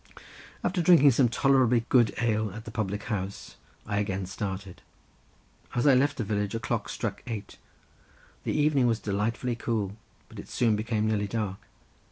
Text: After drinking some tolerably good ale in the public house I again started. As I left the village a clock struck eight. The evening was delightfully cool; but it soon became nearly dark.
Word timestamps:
After 0.63 0.81
drinking 0.81 1.11
some 1.11 1.29
tolerably 1.29 1.85
good 1.89 2.15
ale 2.19 2.49
in 2.49 2.59
the 2.63 2.71
public 2.71 3.03
house 3.03 3.57
I 3.85 3.99
again 3.99 4.25
started. 4.25 4.81
As 5.75 5.85
I 5.85 5.93
left 5.93 6.17
the 6.17 6.23
village 6.23 6.55
a 6.55 6.59
clock 6.59 6.89
struck 6.89 7.21
eight. 7.27 7.59
The 8.43 8.51
evening 8.57 8.87
was 8.87 8.97
delightfully 8.99 9.55
cool; 9.55 9.95
but 10.27 10.39
it 10.39 10.49
soon 10.49 10.75
became 10.75 11.05
nearly 11.07 11.27
dark. 11.27 11.59